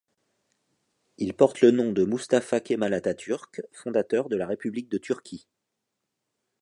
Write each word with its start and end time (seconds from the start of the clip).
Il 1.19 1.35
porte 1.35 1.61
le 1.61 1.69
nom 1.69 1.91
de 1.91 2.03
Mustafa 2.05 2.59
Kemal 2.59 2.95
Atatürk, 2.95 3.61
fondateur 3.71 4.29
de 4.29 4.35
la 4.35 4.47
république 4.47 4.89
de 4.89 4.97
Turquie. 4.97 5.47